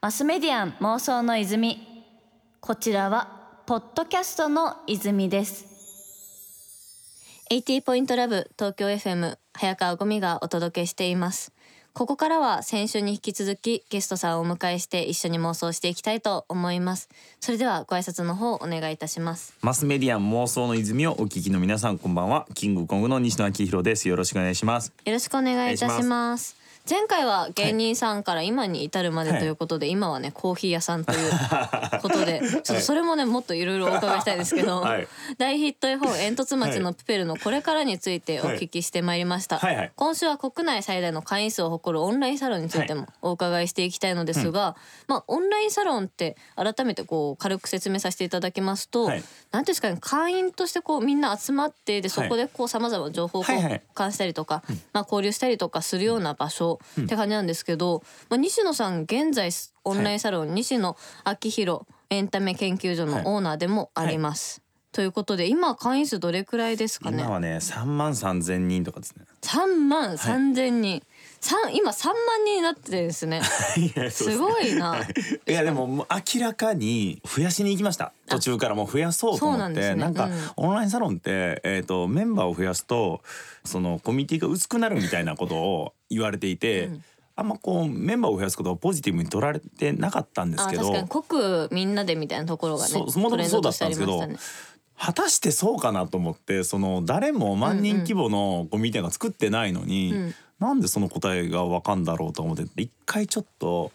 [0.00, 1.86] マスメディアン妄想の泉。
[2.60, 5.66] こちらはポッドキャストの泉です。
[7.50, 11.52] 80ポイントラブ東京 FM 早川ゴミがお届けしています。
[11.92, 17.08] ここからは先週に引き続きゲストさんをお迎えして一緒に妄想していきたいと思います。
[17.40, 19.54] それではご挨拶の方お願いいたします。
[19.60, 22.46] マスメディアン妄想の泉をお聞きの皆さんこんばんは。
[22.54, 24.08] キングコングの西野昭弘です。
[24.08, 24.92] よろしくお願いします。
[25.04, 26.59] よろしくお願いいたします
[26.90, 31.30] 前回は芸人さんから今に至るまでということで、今はねコーヒー屋さんという
[32.02, 32.40] ことで。
[32.64, 35.06] ちょっとそれもねもっといろいろお伺いしたいですけど、はい。
[35.38, 44.74] 大ヒット絵本「煙突町のプペル」のこれからについてお聞きしてまいりました、はいはい今週は国内最大の会員数を誇るオンラインサロンについてもお伺いしていきたいのですが、
[45.06, 49.22] まあオンラインサロンって改めてこう軽く説明させていただきますと、はい。
[49.52, 53.82] なんていうんですかね会員としてこうみんな集まってでそこでこうさまざまな情報交はいはい。
[53.94, 59.50] 換したりとか、まあ、交流したりとかするような場所って感じなんですけど、まあ、西野さん現在
[59.84, 64.62] オンラインサロン、西野昭弘エンタメ研究所のオーナーでもあります。
[64.92, 67.22] ということで今会員数どれくらいですかね？
[67.22, 69.24] 今はね3万3千人とかですね。
[69.42, 71.00] 3万3千人、
[71.40, 73.40] 三今3万人になってですね。
[73.78, 74.96] いやそうですごいな。
[75.46, 75.52] い。
[75.52, 78.12] やでも明らかに増やしに行きました。
[78.28, 79.62] 途中からもう増やそうと思って。
[79.62, 79.94] なんね。
[79.94, 80.32] なんかうん。
[80.56, 83.22] オンラインサロンって、えー、とメンバーを増やすと
[83.64, 86.90] そのコミュニティが薄くなるみたいなことを言われていて、
[87.36, 91.08] あんまこうメンバーを増やすことをポジティブに取られてなかったんですけどあ確かに。
[91.08, 94.20] 濃くみんなでみたいなところがねそうもともとそうだったんですけど
[94.98, 100.34] 果たしてそうかなと思ってその誰も万人規模のコミュニティが作ってないのに、うん。
[100.60, 103.92] なんでその答えがわかんだろうと思って一回ちょっと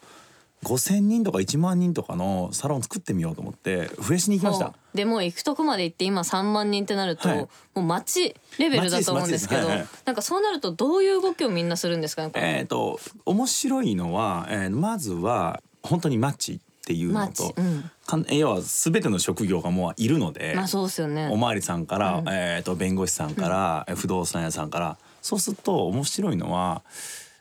[0.65, 4.73] 5,000人とか1万人とかのサロン作ってみようと思って増やしに行きました。
[4.93, 7.37] でもう行くとこまで行って今3万人ってなると、はい。
[7.37, 9.87] もう町レベルだと思うんですけどはいはい。
[10.05, 17.91] なんかそうなるとどういう動きをみんなするんですかねえー、と面白いのは、えーまずは本当にマッチっていうのと、うん。
[18.07, 21.29] かん要は全ての職業がもういるので、まあそうですよね。
[21.31, 22.29] おまわりさんから、うん。
[22.29, 24.97] えー、と弁護士さんから、え不動産屋さんから。
[25.25, 26.83] そうすると面白いのは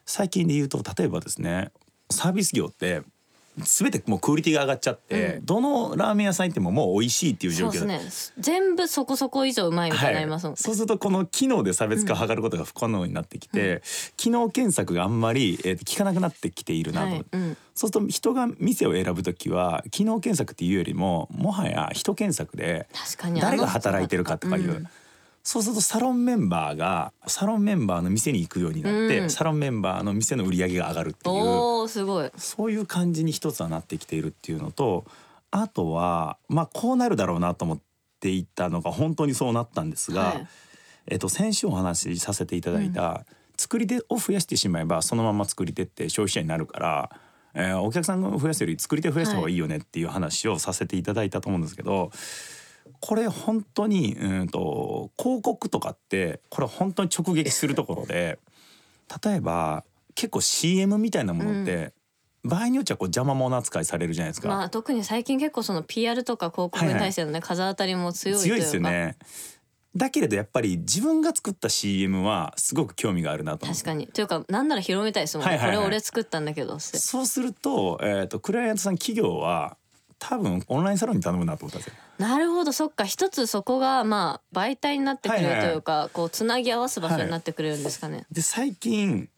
[0.07, 1.71] 最近で言うと例えばですね
[2.11, 3.03] サービス業って
[3.59, 8.43] 全てもうクオリティが上がっちゃって、どのラーメン屋さん行ってももう美味しいっていう状況ですね。
[8.43, 13.83] 全部そこそこ以上うまいみたいになりますもん、そうするとこの機能で差別化を図ることが不可能になってきて、
[14.17, 17.25] 機能検索があんまり、えー効かなくなってきているなと、はい。
[17.33, 17.57] うん。
[17.75, 22.89] そうすると人が店を選ぶ時は機能検索っていうよりももはや人検索で
[23.41, 24.89] 誰が働いてるかとかいう、うん
[25.45, 29.31] そうするとサロンメンバーがサロンメンバーの店に行くようになって、うん。
[29.31, 31.33] サロンメンバーの店の売り上げが上がるってい
[31.85, 31.89] う。
[31.89, 32.31] すごい。
[32.39, 35.05] そういう感じに一つはなってきているっていうのと
[35.51, 37.79] あとはまあこうなるだろうなと思っ
[38.21, 40.47] ていたのが本当にそうなったんですが、はい。
[41.09, 43.27] えっと、先週お話しさせていただいた、
[43.59, 47.11] 作り手を増やしてしまえばそのまま作り手って消費者になるから、
[47.53, 52.11] えーお客さんを増やすより作り手を増やした方がいいよねっていう話をさせていただいたと思うんですけど、
[53.07, 58.39] これ本当にうんと広告とかってこれ本当に直撃するところで
[59.23, 59.85] 例えば
[60.15, 61.93] 結構 CM みたいなものって、
[62.45, 64.49] 場合によっちゃこう邪魔者扱いされるじゃないですか。
[64.49, 68.55] まあ特に最近結構その PR とか広告に対してのね、風当たりも強いというか。
[68.55, 69.17] 強いですよね。
[69.97, 73.83] だけれどやっぱり自分が作った CM はすごく興味があるなと思って。
[73.83, 74.07] 確かに。
[74.07, 75.77] というかなんなら広めたいですもんね、はいはいはい。
[75.77, 79.77] これ俺作ったんだけどそうすると,、えー、とクライアントさん企業は
[80.27, 81.95] 多分オンラインサロンに頼むなと思ったんですよ。
[82.19, 82.73] なるほど。
[82.73, 83.05] そっか。
[83.05, 85.79] 一つそこがまあ媒体になってくれるはいはいはいとい。
[85.81, 89.29] うか、こうつなぎ合わす場所になってくれるんですかね、で最近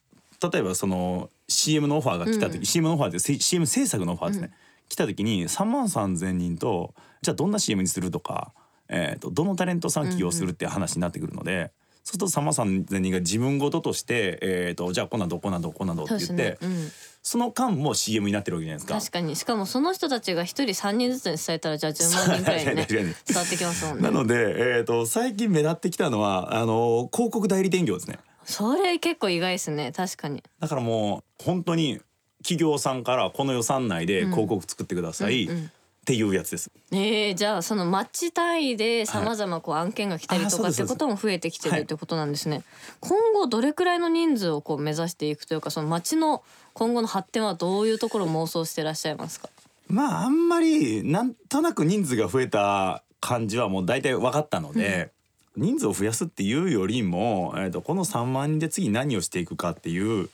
[0.52, 4.52] 例えばその CM のオファーが来た時、うん CM のオファーで CM 制作のオファーですね、
[4.88, 8.52] 来た時に3万3,000人とじゃあどんな CM にするとか、
[8.88, 11.72] えー、とどのタレントさん起用するっていう話になってくるので。
[12.06, 16.88] そうすると3万3,000人が自分事として、えー、とじゃあこんなんどこんなんどこんなんどって言ってね、うん、
[17.26, 19.00] その間も CM になってるわけじゃないですか。
[19.00, 19.34] 確かに。
[19.34, 24.02] しかもその人たちが一人三人ずつに伝えたらじゃあ10万人くらい にね伝わってきますもんね。
[24.08, 28.20] なので、えー、と最近目立ってきたのはあの広告代理店業ですね。
[28.44, 29.90] それ結構意外ですね。
[29.90, 30.44] 確かに。
[30.60, 32.00] だからもう本当に
[32.44, 35.46] 企業さんからこの予算内で広告作ってください。
[35.46, 35.70] うんうん
[36.06, 36.70] っていうやつです。
[36.92, 42.62] えー、じゃあそのマッチ単位でさまざまこう案件が来たりとかってことも増えてきてはいるってことなんですね。
[43.00, 46.44] 今後どれくらいの人数をこう目指していくというかその町の
[46.74, 49.48] 今後の発展はどういうところを妄想してらっしゃいますか？
[49.88, 55.10] まああんまりなんとなく人数が増えた感じはもう大体分かったので、
[55.56, 60.30] 人数を増やすっていうよりも、えー、とこの3万人で次何をしていくかっていう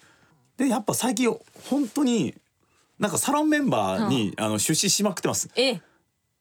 [0.59, 1.35] でやっぱ最近
[1.71, 2.35] 本当に
[2.99, 5.49] なんかサロンメンバーに、あの出資しまくってます。
[5.57, 5.81] え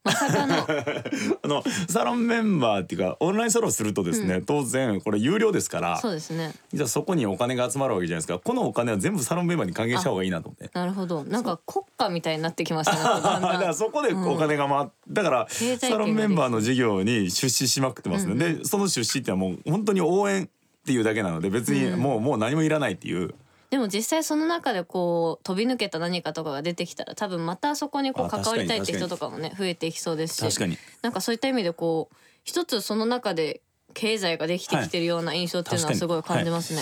[0.04, 0.56] まさかの。
[1.44, 6.54] あのサロンメンバーっていうかオンラインサロンするとですね、当然これ有料ですからそうですね。
[6.74, 8.40] じゃあそこにお金が集まるわけじゃないですか。
[8.40, 10.72] このお金は全部サロンメンバーに還元した方がいいなと思って。
[10.74, 11.24] なるほど。
[11.24, 20.48] なんか国家みたいになってきましたね だんだだんからそこでお金が回っ、だから経済圏サロンメンバーの事業に出資しまくってますね、でその出資ってのはもう本当に応援っ
[20.86, 23.36] ていうだけなので別にもう,、もう何もいらないっていう
[23.72, 30.78] でも実際その中でこう飛び抜けた何かとかが出てきたら多分またそこにこうあ関わりたいって人とかもね増えていきそうですし確かに。
[31.02, 33.62] なんかそういった意味でこう一つその中で
[33.94, 35.98] 経済ができてきてるような印象っていうのははい。
[35.98, 36.82] すごい感じますね。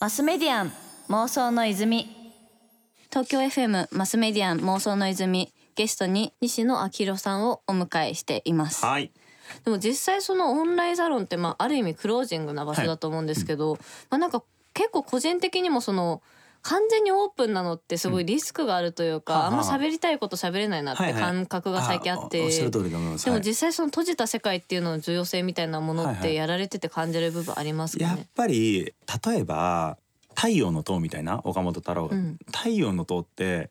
[0.00, 0.72] マスメディアン
[1.08, 2.08] 妄想の泉。
[3.10, 8.86] 東京 FM マスメディアン妄想の泉ゲストに西野昭弘さんをお迎えしています。
[8.86, 9.10] はい。
[9.64, 13.76] でも実際そのオンラインサロンってまあある意味クロージングな場所だと思うんですけど、
[14.08, 14.44] まあなんか
[14.78, 16.22] 結構個人的にもその
[16.62, 19.50] 完全にオープンなのってすごいリスクがあるというか、はあはあ。
[19.50, 23.24] あんま喋りたいこと喋れないなって感覚が最近あって、おっしゃる通りだと思いはい。
[23.24, 26.22] でも実際その閉じた世界っていうのの重要性みたいなものっはいはい。
[26.22, 28.28] てやられてて感じる部分ありますかやっね。
[28.34, 28.92] ぱり
[29.26, 29.98] 例えば
[30.34, 32.08] 「太陽の塔」みたいな岡本太郎。
[32.08, 32.38] が、うん。
[32.54, 33.70] 太陽の塔って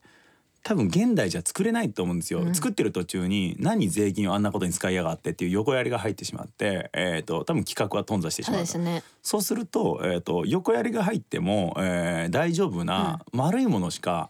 [0.63, 9.03] 多分現代じゃ作れないと思うんですよ、うん作ってる途中に何税金をあんなことに使いやがってっていう横やりが入ってしまって、えー、と多分企画は頓挫してしまうとですね。
[9.21, 14.29] そうすると,、えー、と横やりが入っても、えー大丈夫な丸いものしか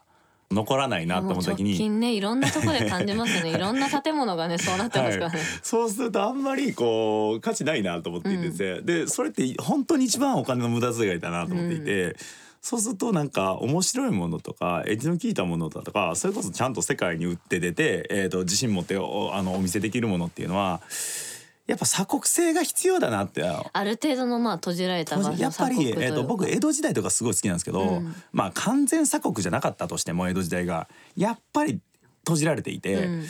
[0.49, 1.75] 残らないなと思った時に。
[1.75, 3.51] 近ねいろんなところで感じますね。
[3.55, 5.39] いろんな建物がねそうなってますからね。
[5.39, 12.15] はい、そうするとあんまりこう価値ないなと思っていてて、でそれって本当に一番お金の無駄遣いだなと思っていて、
[12.67, 20.81] そうするとなんか面白いものとかエッジの効いたものだとかそれこそちゃんと世界に売って出て、えー、と自信持っておあのお見せできるものっていうのは
[21.65, 23.41] やっぱ鎖国性が必要だなって。
[23.41, 26.23] ある程度のまあ閉じられたやっぱり、えー、というか。
[26.23, 28.15] 僕江戸時代とかすごい好きなんですけど、うん。
[28.33, 31.79] まあ完全鎖国じゃなかったとしても江戸時代がやっぱり
[32.25, 33.05] 閉じられていて。
[33.05, 33.23] うん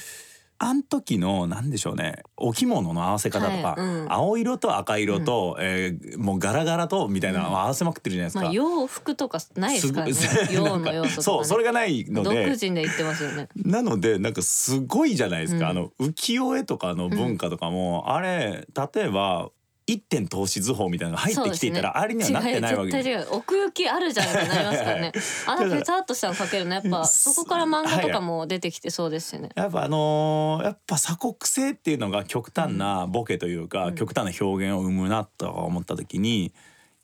[0.59, 4.11] あん時のなんでしょうねお着物の合わせ方とか、はいうん。
[4.11, 8.41] 青色と赤色と、えーもうガラガラとみたいなのを合わせまくってるじゃないですか。
[8.45, 13.49] まあ洋服とかないですからねすごい洋の要素とか、ね、そうそれがないの独で自で言ってますよね。
[13.55, 15.77] なのでなんかすごいじゃないですか、うん。
[15.77, 19.49] あの浮世絵とかの文化とかも、あれ例えば
[19.87, 23.27] 一点投資図法みたいなのが入ってきていたら、そうあれにはなってないわけ違う絶対違う。
[23.31, 25.11] 奥行きあるじゃんってなりますからね。
[25.47, 26.75] あのペタッとしたの描けるの。
[26.75, 36.53] やっぱそこから漫画とかも出てきてそうですよね、やっぱあのーやっぱ鎖国性っていうのが極端なボケというか、極端な表現を生むなと思った時に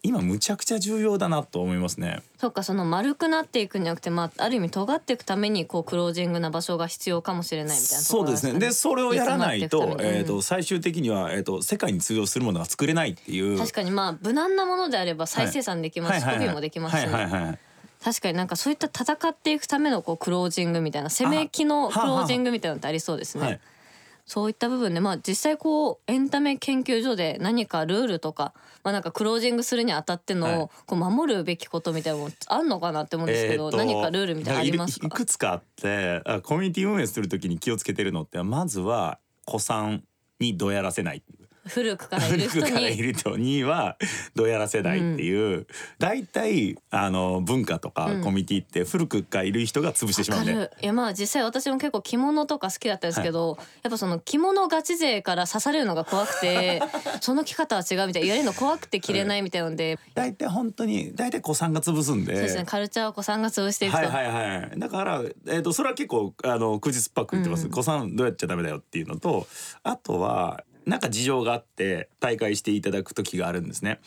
[0.06, 2.22] 今むちゃくちゃ重要だなと思いますね。
[2.38, 8.60] そっかその丸くなっていくんじゃなくてまあある意味尖っていくためにこうクロージングな場所が必要かもしれないみたいなそうですね。
[8.60, 13.58] でそれをやらないとえっ、と最終的にはえっ、と世界に通用するものが作れないっていう。
[13.58, 17.60] 確かにまあ無難なものであれば再生産できますし、コピーもできますし、ねはいはいはい。
[18.04, 23.44] 確かになんかそういった戦っていくためのこうクロージングみたいな攻め機のクロージングみたいなのってありそうですね。
[23.46, 23.60] はい
[24.26, 28.54] そういった部分でまあ実際こうエンタメ研究所で何かルールとか
[28.84, 30.58] まあなんかクロージングするにあたってはい。
[30.58, 35.00] のこう守るべきことみたいなのもあんのかなって思うんですけど、えーと何かルールみたいなのあります？
[35.00, 40.04] かいくつかあってあコミュニティ運営するときに気をつけてるのってまずは子さん
[40.40, 41.22] にどやらせない
[41.68, 43.98] 古くからいる人古くからいにる人には
[44.36, 45.68] どやらせないっていう、
[46.00, 48.24] 大体あの文化とかうん。
[48.24, 50.82] コミュニティって古くからいる人が潰してしまうんで、わかる。
[50.82, 56.82] いやまあ実際私も結構着物とか好きだったんですけど、やっぱその着物ガチ勢から刺されるのが怖くて
[57.22, 62.34] その着方は違うみたいな言われるの怖くて着れないみたいなので、大体本当に大体子さんが潰すんで。
[62.34, 64.80] そうですねカルチャーを子さんが潰していくと、はいはいはい。
[64.80, 67.72] だから、えー、とそれは結構あの空日っぱく言ってます、うん。
[67.72, 69.48] 子さんどうやっちゃダメだよっていうのと
[69.84, 74.00] あとはなんか事情があって大会していただく時があるんですね。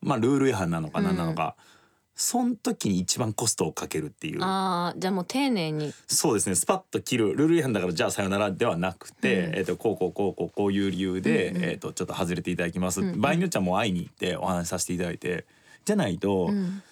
[0.00, 1.56] まあルール違反なのか何なのか、
[2.14, 4.42] その時に一番コストをかけるっていう。
[4.42, 5.92] ああじゃあもう丁寧に。
[6.06, 6.54] そうですね。
[6.54, 7.34] スパッと切る。
[7.34, 9.54] ルール違反だからじゃあさよならではなくて、うん。
[9.56, 11.64] えー、とこうこうこうこうこういう理由で、うんうん。
[11.64, 13.20] えー、とちょっと外れていただきます、うんうん。
[13.20, 15.46] 場合によっちゃもう会いに行ってお話しさせていただいて。
[15.84, 16.82] じゃないと、うん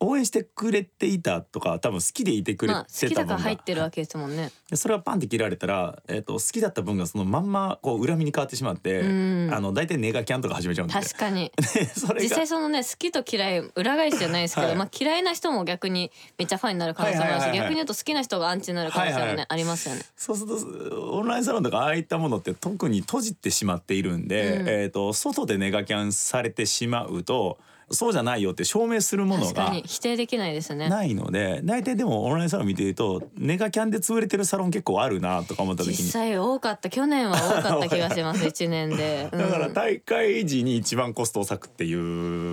[0.00, 4.50] 応援してくれていたとか多分好きでいてくれまあ好きだから入ってるわけですもんね。
[4.68, 9.50] でそれがパンって切られたら、えー、と好きだった分がそのまんまこう恨みに変わってしまって、うん。
[9.52, 11.52] あの大体ネガキャンとか始めちゃうんで確かに。
[11.74, 12.20] で それが。
[12.22, 14.76] 実際そのね好きと嫌い裏返しじゃないですけど、はい。
[14.76, 17.68] まあ嫌いな人も逆にめっちゃファンになる可能性もあるし、はいはいはいはい。
[17.68, 20.02] 逆に言うと好きな人がアンチになる可能性もね、はいはいありますよね。
[20.16, 24.68] そうするとオンラインサロンとかああいったものって特に閉じてしまっているんで、うん。
[24.68, 27.58] えー、と外でネガキャンされてしまうと,、
[27.90, 30.88] そうじゃないよって証明するもの確かがに否定できないですね。
[30.88, 36.90] ないので大体でもオンラインサロン見てるとネガキャンで潰れてるサロン結構あるなとか思った時実に際多かった。
[36.90, 38.44] 去年は多かった気がします。
[38.48, 39.38] 一年で、うん。
[39.38, 41.94] だから大会時に一番コストを割くってい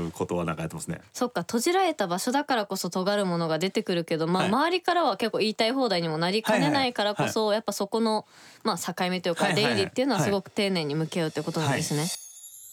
[0.08, 1.02] うことはなんかやってますね。
[1.14, 1.42] そっか。
[1.42, 4.52] 閉じられた場所だからこそ尖るものが出てくるけど、まあ、はい。
[4.52, 8.26] 周りからは結構言いたい放題にもなりかねないからこそ、やっぱそこの、
[8.64, 9.74] まあ、境目というか出はいはいはい。
[9.74, 12.06] 入りっていうのはすごく丁寧に向き合うってことなんですね。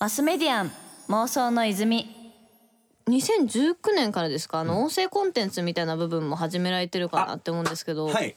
[0.01, 0.73] マスメディアン
[1.09, 2.18] 妄想の泉
[3.09, 4.61] 2019年からですか？
[4.61, 8.37] あの音声コンテンツみたいな部分も始められてるかなって思うんですけど、はい、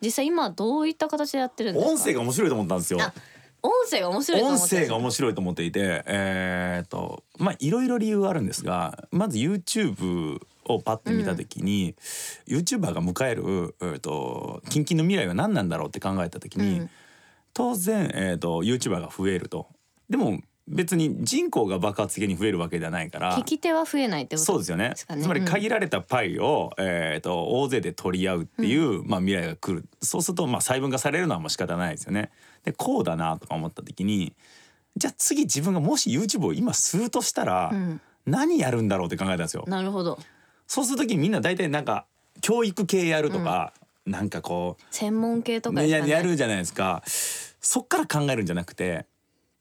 [0.00, 1.92] 実際今どういった形でやってるんですか？
[1.92, 3.00] 音声が面白いと思ったんですよ。
[3.00, 3.12] あ
[3.60, 4.76] 音声が面白いと思音って。
[4.76, 11.96] る声が面白いと思っていて、えーっとまあいろいろ理由はあるんですがまず YouTube をパッて見た時に、
[12.46, 16.90] YouTuber が迎える、えーっと近々の未来は何なんだろうって考えた時に、うん。
[17.54, 19.66] 当然、えーっと YouTuber が増えると。
[20.08, 24.92] でも別に人口が爆発的に増えるわけではないから聞き手は増えないってことそうですよね。
[24.94, 29.84] つまり限られたパイを、えー、と大勢で取り合うっていう、まあ、未来が来る。
[30.02, 32.30] そうするとまあ細分化されるのはもう仕方ないですよね。
[32.64, 34.34] でこうだなとか思った時に
[34.96, 38.00] じゃあ次自分がもし YouTube を今するとしたら、うん。
[38.26, 39.64] 何やるんだろうって考えたんですよ。
[39.66, 40.18] なるほど。
[40.66, 42.04] そうする時にみんな大体なんか
[42.42, 43.72] 教育系やるとか、
[44.04, 47.02] なんかこう専門系とかでね、やるじゃないですか。
[47.06, 49.06] そっから考えるんじゃなくて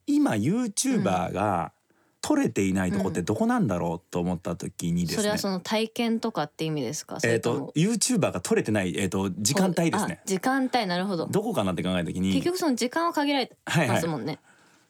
[0.07, 1.71] 今 YouTuber が
[2.19, 7.19] 取れていないとこってどこなんだろうと思った時にですね、それはその体験とかって意味ですか？
[7.19, 10.19] そえっ、れと YouTuber が取れてない、えー、と時間帯ですね。
[10.23, 11.27] あ時間帯なるほど。
[11.27, 12.33] どこかなって考えた時に。
[12.33, 13.55] 結局その時間は限られて
[13.87, 14.39] ますもんね、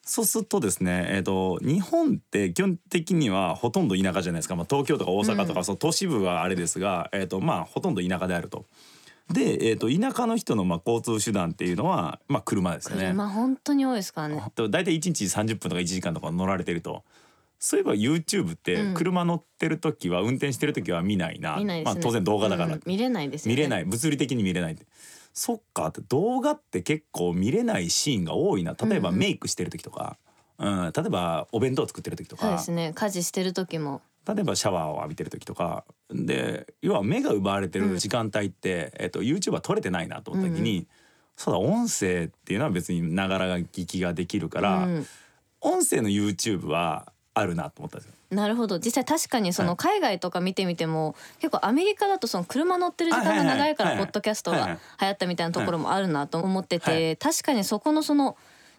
[0.02, 5.66] そうするとですね、えー、と日本って基本的にはほとんど田舎じゃないですか、まあ、東京とか大阪とか、うん。
[5.66, 8.66] その都市部はあれですが、えーとまあ、ほとんど田舎であると。
[9.32, 13.08] で、えー、と田舎の人のまあ交通手段っていうのは、まあ、車ですよね。
[13.08, 14.44] 車本当に多いですからね。
[14.56, 17.04] と大体1日30分とか1時間とか乗られてると
[17.60, 18.94] そういえば YouTube ってうん。
[18.94, 21.60] 車乗ってる時は、運転してる時は見ないな。
[21.84, 22.82] まあ、当然動画だから、うん。
[22.86, 23.56] 見れないですよね。
[23.56, 23.86] 見れない。
[23.86, 24.78] 物理的に見れない
[25.34, 28.76] そっかって動画って結構見れないシーンが多いな。
[28.80, 29.20] 例えばうんうん。
[29.20, 30.18] メイクしてる時とか、
[30.60, 30.92] うん。
[30.96, 32.44] 例えばお弁当作ってる時とか。
[32.44, 32.92] そうですね。
[32.94, 40.88] 家事してる時も例えばシャワーを浴びてる時とかで要は目が奪われてる時間帯って、えっと、YouTube は撮れてないなと思った時に、
[41.38, 45.08] そうだ音声っていうのは別にながら聞きができるから、うん。
[45.62, 48.14] 音声の YouTube はあるなと思ったんですよ。
[48.32, 48.80] なるほど。
[48.80, 49.70] 実際確かにそはい。
[49.70, 54.04] の海外とか見てみても、結構アメリカだとその車乗ってる時間が長いからはいはい。
[54.04, 58.36] はいポッドキャストがはいはい流行ったみたいなところもあるなと思ってて、は確かにそこのその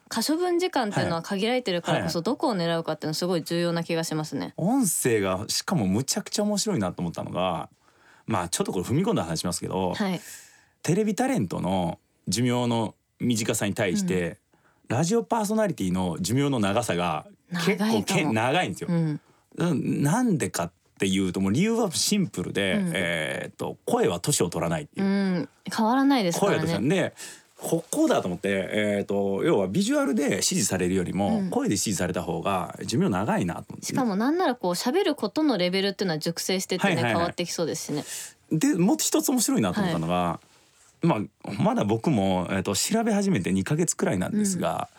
[0.09, 4.53] 可処分時間っていうのは限られてるからこそどこを狙うかっていうのはすごい重要な気がしますね。
[4.57, 7.69] 音声がしかもむちゃくちゃ面白いなと思ったのが
[8.25, 10.19] まあちょっとこれ踏み込んだ話しますけど、はい、
[10.83, 14.37] テレビタレントの寿命の短さに対して、
[14.87, 17.25] ラジオパーソナリティの寿命の長さが
[17.65, 18.87] 結構け長いんですよ。
[18.89, 19.19] うん、
[19.57, 22.91] うんなんでかっていうともう理由はシンプルで、うん。
[22.93, 25.05] えー、と声は年を取らないっていう。
[25.05, 25.09] う。
[25.09, 26.73] ん、変わらないですか声はらね。
[26.79, 27.13] 年で
[27.61, 31.49] ここだと思って、えー、と要はビジュアルで支持されるよりも、うん。
[31.49, 33.87] 声で支持された方が寿命長いなと思って。
[33.87, 37.13] しかもなんならこう喋ることのレベルっていうのは熟成してってね、はいはいはい。
[37.15, 38.05] 変わってきそうですしね。
[38.51, 40.39] でもう一つ面白いなと思ったのが、
[41.01, 44.89] まあ、まだ僕も、えー、と調べ始めて2ヶ月くらいなんですが、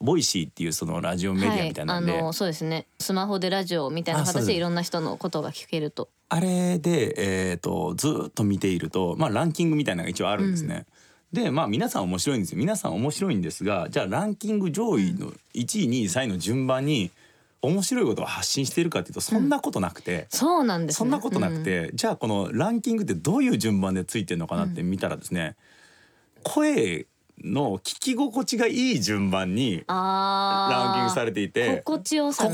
[0.00, 2.86] Voicy っていうそのラジオメディアみたいなんで、はい、あのそうですね。
[2.98, 6.08] スマホでラジオみたいな形でいろんな人のことが聞けると。
[6.28, 10.86] あれで、えー、とずーっと見ていると、まあ、ランキングみたいなのが一応あるんですね。
[11.32, 12.58] でまあ皆さん面白いんですよ。
[12.58, 17.10] 皆さん面白いんですがじゃあランキング上位の1位2位3位の順番に
[17.62, 20.98] 面白いことを発信しているかっていうとそんなことなくて、そうなんですね。
[20.98, 25.56] そんなことなくて、じゃあこのランキングってどういう順番でついてるのかなって見たらですね、
[26.42, 27.06] 声
[27.42, 32.48] の聞き心地がいい順番にあランキングされれていて心地よさ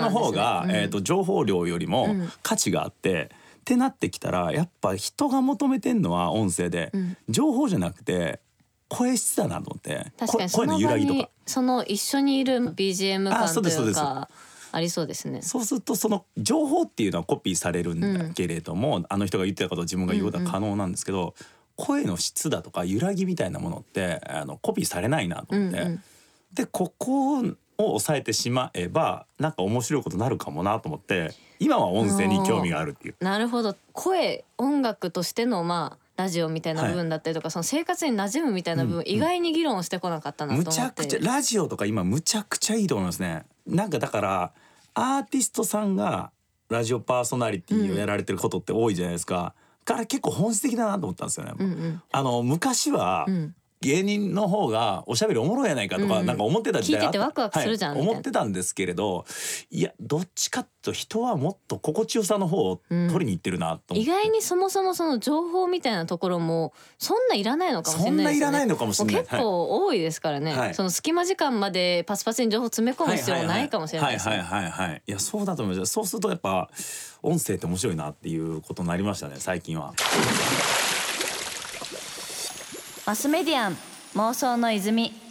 [0.00, 2.28] の方が、えー、と情報量よりもうん。
[2.42, 3.30] 価値があって、
[3.64, 7.16] ってなってきたらやっぱ人が求めてんのは音声で、うん。
[7.30, 8.40] 情報じゃなくて
[8.88, 10.12] 声質だなと思って。
[10.18, 11.30] 確かにそ声の揺らぎとか。
[11.46, 14.28] その一緒にいる BGM あ感というか
[14.72, 15.40] ありそうですね。
[15.40, 21.34] そうするとその情報っていうのはコピーされるんだけれども、あの人が言ってたことを自分が言うことは可能なんですけど、
[21.76, 26.02] 声の質だとか揺らぎみたいなものってあのコピーされないなと思って、うんうん。
[26.52, 27.42] でここ
[27.78, 33.14] を抑えてしまえばなんか面白いことになるかもなと思って今は音声に興味があるっていう。
[33.20, 33.76] なるほど。
[33.92, 40.70] 声音楽としてのまあラジオみたいな部分だったりとか、その生活に馴染むみたいな部分、うん意外に議論してこなかったなと思って。
[40.70, 43.44] むちゃくちゃラジオとか今むちゃくちゃいいと思いますね。
[43.66, 44.52] なんかだから
[44.94, 46.30] アーティストさんが
[46.68, 49.54] ラジオパーソナリティをやられてることって多いじゃないですか、
[49.84, 52.02] から結構本質的だなと思ったんですよね、うんうん。
[52.10, 53.54] あの昔は、うん
[53.84, 56.26] 芸人の方がおしゃべりおもろいやないかとか、うん。
[56.26, 58.00] なんか思ってた時代聞いててワクワクするじゃんはい。
[58.00, 58.18] みたいな。
[58.18, 59.26] 思ってたんですけれど
[59.70, 68.46] いやどっちかっていうと人はもっと心地よさの方を取りに行ってるなと思って、意外にそもそもその情報みたいなところもそんないらないのかもしれないですよね。
[68.46, 69.22] そんないらないのかもしれない。
[69.22, 70.74] 結構多いですからね、はい。
[70.74, 74.36] その隙間時間までパスパスに情報詰め込む必要ないかもしれないですね。
[74.36, 75.02] はいはいはいはいはい。
[75.06, 75.92] いやそうだと思います。
[75.92, 76.68] そうするとやっぱ
[77.22, 79.94] 音声って面白いなっていうことになりましたね最近は
[83.06, 83.76] マスメディアン
[84.14, 85.23] 妄想の泉。